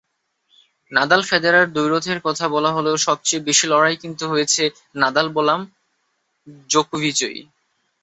Nadal-Federer 0.91 1.65
দ্বৈরথের 1.73 2.19
কথা 2.23 2.45
বলা 2.47 2.69
হলেও 2.71 2.95
সবচেয়ে 3.07 3.45
বেশি 3.47 3.65
লড়াই 3.67 3.95
কিন্তু 4.03 4.23
হয়েছে 4.27 4.63
নাদাল 4.95 5.27
বনাম 5.35 5.61
জোকোভিচই। 6.69 7.39